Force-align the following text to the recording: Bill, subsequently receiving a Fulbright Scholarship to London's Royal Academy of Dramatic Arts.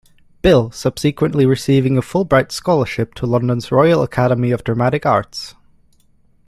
Bill, 0.41 0.71
subsequently 0.71 1.45
receiving 1.45 1.95
a 1.95 2.01
Fulbright 2.01 2.51
Scholarship 2.51 3.13
to 3.13 3.27
London's 3.27 3.71
Royal 3.71 4.01
Academy 4.01 4.49
of 4.49 4.63
Dramatic 4.63 5.05
Arts. 5.05 5.53